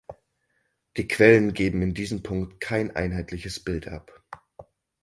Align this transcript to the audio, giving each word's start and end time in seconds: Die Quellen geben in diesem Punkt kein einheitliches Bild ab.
Die 0.97 1.07
Quellen 1.07 1.53
geben 1.53 1.83
in 1.83 1.93
diesem 1.93 2.23
Punkt 2.23 2.59
kein 2.59 2.89
einheitliches 2.95 3.63
Bild 3.63 3.87
ab. 3.87 4.11